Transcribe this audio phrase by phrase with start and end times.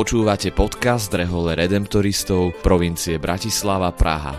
[0.00, 4.32] Počúvate podcast Rehole Redemptoristov provincie Bratislava Praha.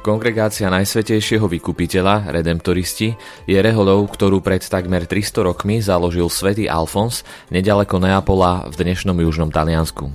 [0.00, 3.12] Kongregácia Najsvetejšieho vykupiteľa, Redemptoristi,
[3.44, 9.52] je reholou, ktorú pred takmer 300 rokmi založil svätý Alfons nedaleko Neapola v dnešnom južnom
[9.52, 10.08] Taliansku.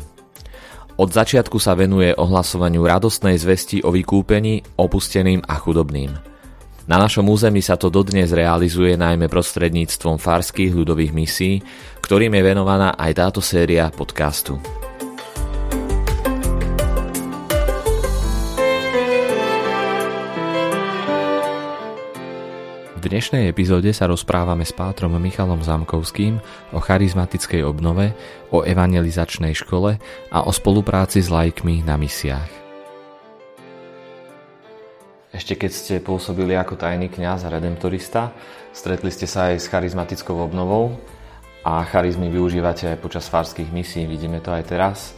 [0.98, 6.10] Od začiatku sa venuje ohlasovaniu radostnej zvesti o vykúpení opusteným a chudobným–
[6.90, 11.62] na našom území sa to dodnes realizuje najmä prostredníctvom farských ľudových misí,
[12.02, 14.58] ktorým je venovaná aj táto séria podcastu.
[23.00, 26.42] V dnešnej epizóde sa rozprávame s pátrom Michalom Zamkovským
[26.76, 28.12] o charizmatickej obnove,
[28.50, 30.02] o evangelizačnej škole
[30.34, 32.69] a o spolupráci s lajkmi na misiách.
[35.40, 38.36] Ešte keď ste pôsobili ako tajný kňaz a redemptorista,
[38.76, 41.00] stretli ste sa aj s charizmatickou obnovou
[41.64, 45.16] a charizmy využívate aj počas farských misí, vidíme to aj teraz.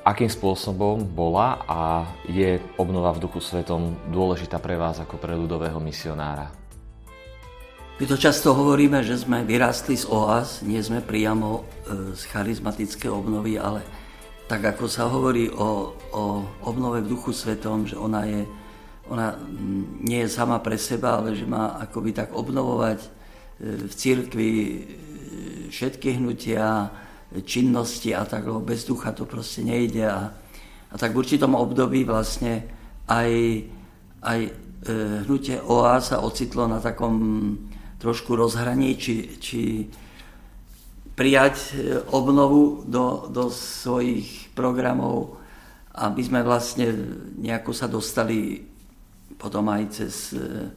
[0.00, 5.76] Akým spôsobom bola a je obnova v Duchu Svetom dôležitá pre vás ako pre ľudového
[5.76, 6.48] misionára?
[8.00, 13.12] My to často hovoríme, že sme vyrástli z oáz, nie sme priamo e, z charizmatické
[13.12, 13.84] obnovy, ale
[14.48, 18.48] tak ako sa hovorí o, o obnove v Duchu Svetom, že ona je
[19.10, 19.34] ona
[20.06, 23.08] nie je sama pre seba, ale že má akoby tak obnovovať e,
[23.90, 24.74] v církvi e,
[25.66, 26.94] všetky hnutia,
[27.42, 30.06] činnosti a tak, lebo bez ducha to proste nejde.
[30.06, 30.30] A,
[30.90, 32.70] a tak v určitom období vlastne
[33.10, 33.30] aj,
[34.22, 34.50] aj e,
[35.26, 37.14] hnutie OA sa ocitlo na takom
[37.98, 39.90] trošku rozhraní, či, či
[41.18, 41.76] prijať
[42.16, 45.36] obnovu do, do svojich programov,
[45.92, 46.96] aby sme vlastne
[47.36, 48.69] nejako sa dostali
[49.40, 50.68] potom aj cez e,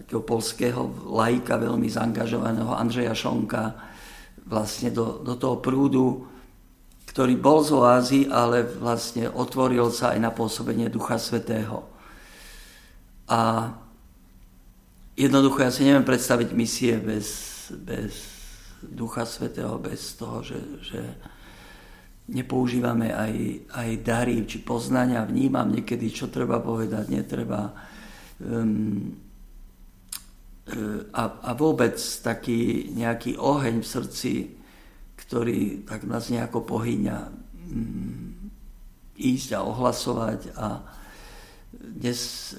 [0.00, 3.76] takého polského lajka, veľmi zaangažovaného Andreja Šonka,
[4.48, 6.24] vlastne do, do toho prúdu,
[7.12, 11.84] ktorý bol z oázy, ale vlastne otvoril sa aj na pôsobenie Ducha Svetého.
[13.28, 13.70] A
[15.14, 17.28] jednoducho ja si neviem predstaviť misie bez,
[17.76, 18.14] bez
[18.80, 21.00] Ducha Svetého, bez toho, že, že
[22.30, 23.34] nepoužívame aj,
[23.74, 27.74] aj dary či poznania, vnímam niekedy, čo treba povedať, netreba.
[28.38, 29.18] Um,
[31.10, 34.32] a, a vôbec taký nejaký oheň v srdci,
[35.18, 38.30] ktorý tak nás nejako pohyňa um,
[39.18, 40.68] ísť a ohlasovať a
[41.74, 42.54] dnes,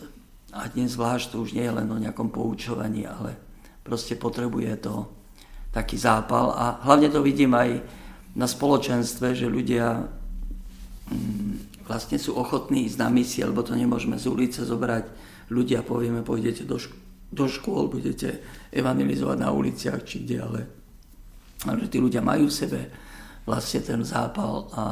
[0.52, 3.40] a dnes zvlášť to už nie je len o nejakom poučovaní, ale
[3.82, 5.08] proste potrebuje to
[5.72, 7.80] taký zápal a hlavne to vidím aj
[8.36, 10.08] na spoločenstve, že ľudia
[11.12, 15.06] mm, vlastne sú ochotní ísť na misie, lebo to nemôžeme z ulice zobrať
[15.52, 16.96] ľudia, povieme, pôjdete do, šk-
[17.32, 18.40] do škôl, budete
[18.72, 20.62] evangelizovať na uliciach či kde, ale,
[21.68, 22.82] ale že tí ľudia majú v sebe
[23.44, 24.84] vlastne ten zápal a,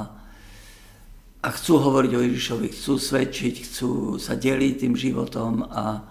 [1.40, 3.90] a chcú hovoriť o Ježišovi, chcú svedčiť, chcú
[4.20, 6.04] sa deliť tým životom a,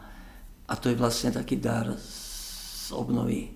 [0.64, 3.52] a to je vlastne taký dar z obnovy.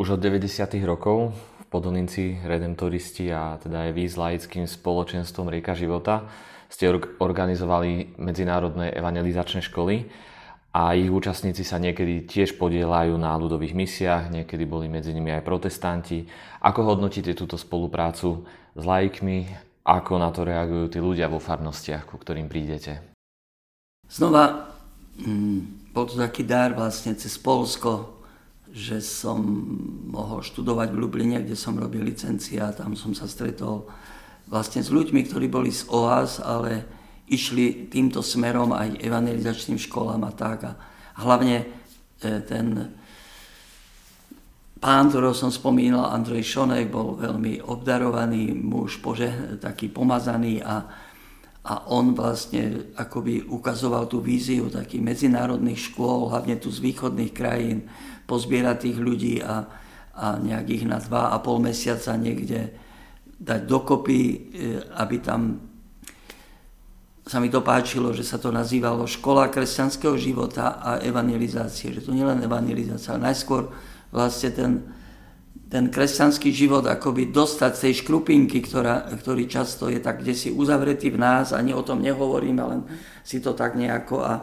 [0.00, 0.48] Už od 90.
[0.86, 1.34] rokov
[1.68, 6.24] Podoninci, redemptoristi a teda aj vy s laickým spoločenstvom Rieka života
[6.68, 6.88] ste
[7.20, 10.08] organizovali medzinárodné evangelizačné školy
[10.72, 15.42] a ich účastníci sa niekedy tiež podielajú na ľudových misiách, niekedy boli medzi nimi aj
[15.42, 16.28] protestanti.
[16.60, 18.44] Ako hodnotíte túto spoluprácu
[18.76, 19.48] s laikmi?
[19.88, 23.00] Ako na to reagujú tí ľudia vo farnostiach, ku ktorým prídete?
[24.04, 24.68] Znova,
[25.16, 28.17] mm, bol to taký dar vlastne cez Polsko,
[28.72, 29.40] že som
[30.12, 33.88] mohol študovať v Lubline, kde som robil licencia, tam som sa stretol
[34.48, 36.84] vlastne s ľuďmi, ktorí boli z OAS, ale
[37.28, 40.58] išli týmto smerom aj evangelizačným školám a tak.
[40.64, 40.72] A
[41.20, 41.66] hlavne e,
[42.44, 42.96] ten
[44.80, 50.88] pán, ktorého som spomínal, Andrej Šonek, bol veľmi obdarovaný muž, pože, taký pomazaný a,
[51.68, 57.84] a on vlastne akoby ukazoval tú víziu takých medzinárodných škôl, hlavne tu z východných krajín,
[58.24, 59.68] pozbierať tých ľudí a,
[60.16, 62.72] a nejakých na dva a pol mesiaca niekde
[63.36, 64.36] dať dokopy, e,
[64.96, 65.68] aby tam
[67.28, 71.92] sa mi to páčilo, že sa to nazývalo škola kresťanského života a evangelizácie.
[71.92, 73.68] Že to nie len evangelizácia, ale najskôr
[74.08, 74.70] vlastne ten,
[75.68, 80.48] ten kresťanský život akoby dostať z tej škrupinky, ktorá, ktorý často je tak kde si
[80.48, 82.80] uzavretý v nás, ani o tom nehovoríme, len
[83.20, 84.34] si to tak nejako a,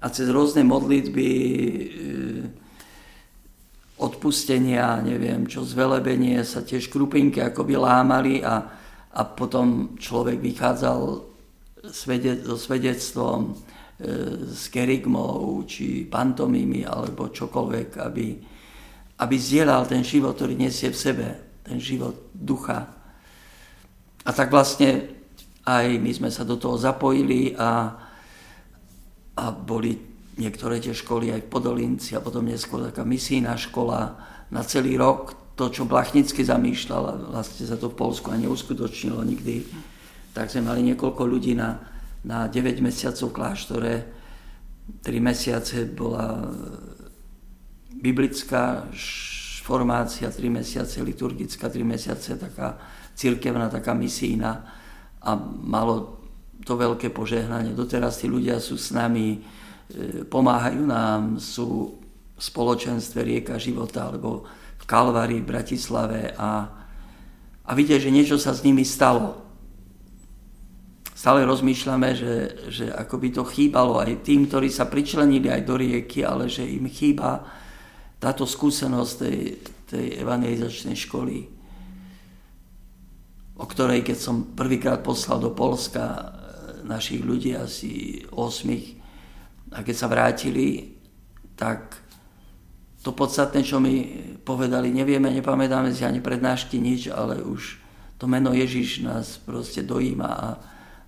[0.00, 1.84] a cez rôzne modlitby e,
[4.00, 8.64] odpustenia, neviem čo, zvelebenie sa tie škrupinky akoby lámali a,
[9.12, 11.00] a potom človek vychádzal
[11.92, 13.52] svede, so svedectvom,
[14.52, 18.26] s kerygmou, či pantomimy, alebo čokoľvek, aby,
[19.18, 21.26] aby zdieľal ten život, ktorý nesie v sebe,
[21.62, 22.88] ten život ducha.
[24.22, 25.10] A tak vlastne
[25.62, 27.94] aj my sme sa do toho zapojili a,
[29.38, 29.94] a boli
[30.38, 34.16] niektoré tie školy aj v Podolinci a potom neskôr taká misijná škola
[34.50, 35.38] na celý rok.
[35.52, 39.68] To, čo Blachnicky zamýšľal, vlastne sa to v Polsku ani neuskutočnilo nikdy,
[40.32, 41.76] tak sme mali niekoľko ľudí na,
[42.24, 43.92] na 9 mesiacov kláštore.
[45.04, 46.40] 3 mesiace bola
[47.96, 48.88] biblická
[49.62, 52.78] formácia, 3 mesiace liturgická, 3 mesiace taká
[53.14, 54.66] cirkevná, taká misijná
[55.22, 55.30] a
[55.62, 56.18] malo
[56.66, 57.74] to veľké požehnanie.
[57.74, 61.98] Doteraz tí ľudia sú s nami, e, pomáhajú nám, sú
[62.34, 64.42] v spoločenstve Rieka života alebo
[64.78, 66.66] v Kalvárii v Bratislave a,
[67.62, 69.42] a vidia, že niečo sa s nimi stalo
[71.22, 72.34] stále rozmýšľame, že,
[72.66, 76.66] že ako by to chýbalo aj tým, ktorí sa pričlenili aj do rieky, ale že
[76.66, 77.46] im chýba
[78.22, 79.38] táto skúsenosť tej,
[79.90, 81.50] tej evangelizačnej školy,
[83.58, 86.24] o ktorej, keď som prvýkrát poslal do Polska e,
[86.86, 90.94] našich ľudí, asi 8, a keď sa vrátili,
[91.58, 91.98] tak
[93.02, 94.06] to podstatné, čo mi
[94.46, 97.82] povedali, nevieme, nepamätáme si ani prednášky, nič, ale už
[98.22, 100.48] to meno Ježiš nás proste dojíma a,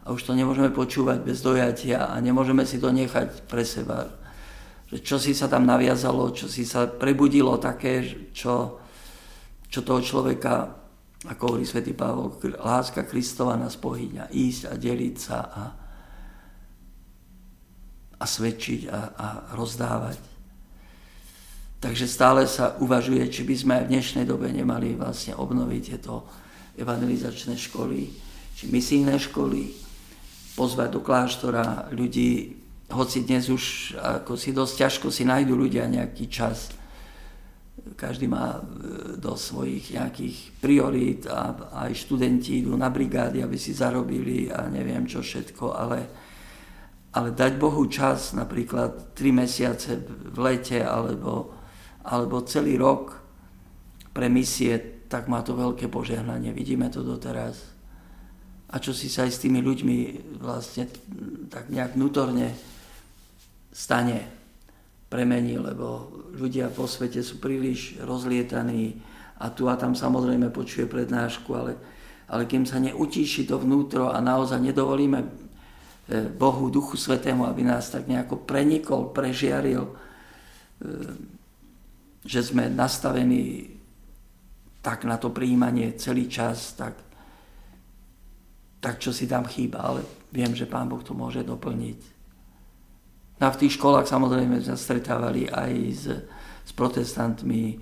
[0.03, 4.24] a už to nemôžeme počúvať bez dojatia a nemôžeme si to nechať pre seba.
[5.03, 8.79] Čo si sa tam naviazalo, čo si sa prebudilo také, čo,
[9.67, 10.71] čo toho človeka,
[11.27, 15.65] ako hovorí svätý Pavol, láska Kristova nás pohyňa, ísť a deliť sa a,
[18.21, 19.27] a svedčiť a, a
[19.59, 20.21] rozdávať.
[21.85, 26.25] Takže stále sa uvažuje, či by sme aj v dnešnej dobe nemali vlastne obnoviť tieto
[26.81, 28.09] evangelizačné školy,
[28.57, 29.69] či misijné školy,
[30.55, 32.64] pozvať do kláštora ľudí,
[32.95, 36.71] hoci dnes už ako si dosť ťažko si nájdu ľudia nejaký čas.
[37.99, 38.61] Každý má e,
[39.19, 41.53] do svojich nejakých priorít a
[41.85, 45.99] aj študenti idú na brigády, aby si zarobili a neviem čo všetko, ale,
[47.13, 51.53] ale dať Bohu čas, napríklad 3 mesiace v lete alebo,
[52.07, 53.19] alebo celý rok
[54.15, 56.55] pre misie, tak má to veľké požehnanie.
[56.55, 57.75] Vidíme to doteraz
[58.75, 59.97] a čo si sa aj s tými ľuďmi
[60.43, 60.91] vlastne
[61.47, 62.74] tak nejak vnútorne
[63.75, 64.31] stane,
[65.11, 68.99] premení, lebo ľudia po svete sú príliš rozlietaní
[69.43, 71.75] a tu a tam samozrejme počuje prednášku, ale,
[72.31, 75.29] ale kým sa neutíši to vnútro a naozaj nedovolíme e,
[76.31, 79.93] Bohu, Duchu Svetému, aby nás tak nejako prenikol, prežiaril, e,
[82.23, 83.75] že sme nastavení
[84.79, 86.95] tak na to príjmanie celý čas, tak
[88.85, 92.24] tak čo si tam chýba, ale viem, že Pán Boh to môže doplniť.
[93.41, 96.07] No v tých školách samozrejme sme stretávali aj s,
[96.63, 97.77] s protestantmi, e,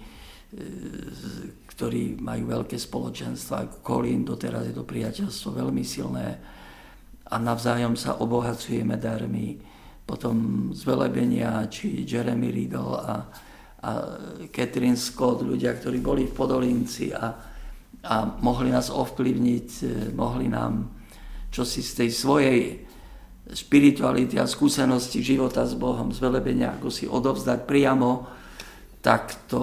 [1.69, 3.85] ktorí majú veľké spoločenstva.
[3.85, 6.41] Kolín, doteraz je to priateľstvo veľmi silné
[7.33, 9.61] a navzájom sa obohacujeme darmi.
[10.05, 13.15] Potom z Velebenia, či Jeremy Riegel a,
[13.81, 13.91] a
[14.53, 17.33] Catherine Scott, ľudia, ktorí boli v Podolinci a,
[18.03, 21.03] a mohli nás ovplyvniť, e, mohli nám
[21.53, 22.61] čo si z tej svojej
[23.51, 28.27] spirituality a skúsenosti života s Bohom, z velebenia, ako si odovzdať priamo,
[29.03, 29.63] tak to,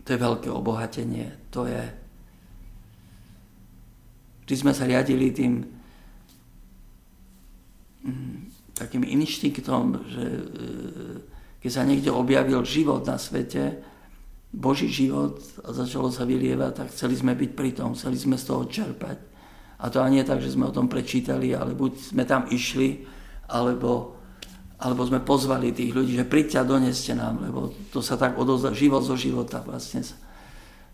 [0.00, 1.52] to je veľké obohatenie.
[1.52, 1.82] To je...
[4.48, 5.60] Vždy sme sa riadili tým
[8.08, 8.36] mm,
[8.72, 10.42] takým inštinktom, že e,
[11.60, 13.84] keď sa niekde objavil život na svete,
[14.48, 18.48] Boží život a začalo sa vylievať, tak chceli sme byť pri tom, chceli sme z
[18.48, 19.27] toho čerpať.
[19.78, 23.06] A to ani je tak, že sme o tom prečítali, ale buď sme tam išli,
[23.46, 24.18] alebo,
[24.82, 28.74] alebo sme pozvali tých ľudí, že príďte a doneste nám, lebo to sa tak odovzdá,
[28.74, 30.18] život zo života vlastne sa,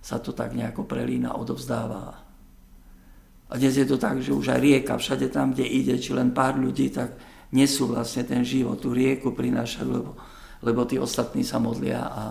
[0.04, 2.20] sa to tak nejako prelína, odovzdáva.
[3.48, 6.36] A dnes je to tak, že už aj rieka, všade tam, kde ide, či len
[6.36, 7.16] pár ľudí, tak
[7.56, 10.12] nesú vlastne ten život, tú rieku prinášajú, lebo,
[10.60, 12.24] lebo tí ostatní sa modlia a,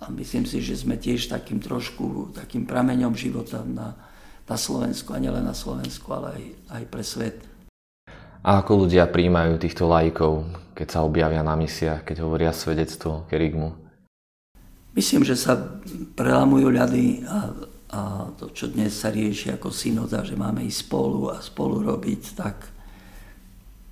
[0.00, 4.11] a myslím si, že sme tiež takým trošku, takým prameňom života na,
[4.52, 6.44] na Slovensku a nielen na Slovensku, ale aj,
[6.76, 7.36] aj pre svet.
[8.44, 10.44] A ako ľudia príjmajú týchto lajkov,
[10.76, 13.72] keď sa objavia na misiách, keď hovoria svedectvo kerigmu?
[14.92, 15.56] Myslím, že sa
[16.12, 17.38] prelamujú ľady a,
[17.96, 18.00] a
[18.36, 22.68] to, čo dnes sa rieši ako synoda, že máme ísť spolu a spolu robiť, tak,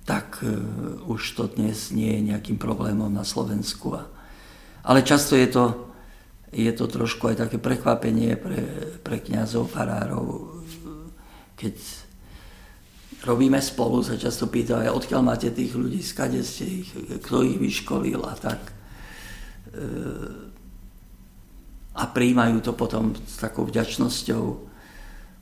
[0.05, 3.97] tak uh, už to dnes nie je nejakým problémom na Slovensku.
[3.97, 4.05] A,
[4.85, 5.90] ale často je to
[6.51, 8.59] je to trošku aj také prekvapenie pre,
[8.99, 10.59] pre kniazov, farárov,
[11.55, 11.75] keď
[13.23, 16.89] robíme spolu, sa často pýtajú, odkiaľ máte tých ľudí, skade ste ich,
[17.23, 18.61] kto ich vyškolil a tak.
[18.67, 18.73] E,
[21.91, 24.43] a príjmajú to potom s takou vďačnosťou,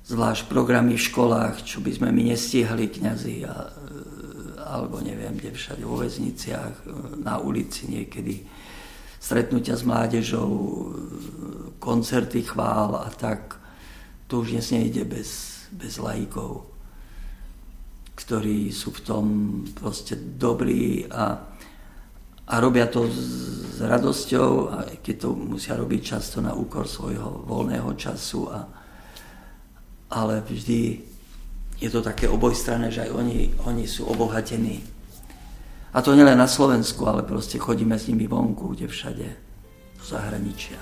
[0.09, 3.71] zvlášť programy v školách, čo by sme my nestihli kňazi, a, e,
[4.59, 6.85] alebo neviem, kde všade, vo väzniciach, e,
[7.23, 8.43] na ulici niekedy,
[9.19, 10.49] stretnutia s mládežou,
[11.79, 13.59] koncerty chvál a tak.
[14.27, 15.29] To už dnes nejde bez,
[15.71, 16.69] bez lajkov
[18.19, 19.25] ktorí sú v tom
[19.71, 21.39] proste dobrí a,
[22.51, 23.17] a robia to s,
[23.73, 28.51] s radosťou, a keď to musia robiť často na úkor svojho voľného času.
[28.51, 28.59] A,
[30.11, 30.99] ale vždy
[31.79, 34.98] je to také obojstranné, že aj oni, oni sú obohatení.
[35.89, 39.27] A to nielen na Slovensku, ale proste chodíme s nimi vonku, kde všade,
[39.97, 40.77] do zahraničia.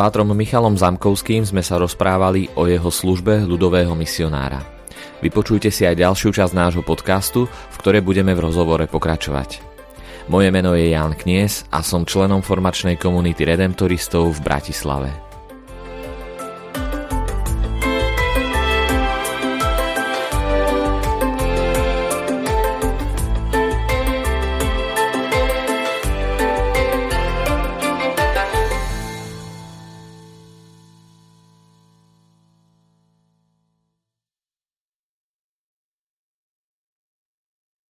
[0.00, 4.64] pátrom Michalom Zamkovským sme sa rozprávali o jeho službe ľudového misionára.
[5.20, 9.60] Vypočujte si aj ďalšiu časť nášho podcastu, v ktorej budeme v rozhovore pokračovať.
[10.32, 15.29] Moje meno je Jan Knies a som členom formačnej komunity Redemptoristov v Bratislave.